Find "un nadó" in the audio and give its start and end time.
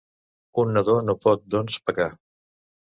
0.63-0.95